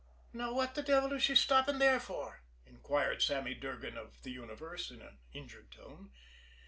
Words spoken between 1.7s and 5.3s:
there for?" inquired Sammy Durgan of the universe in an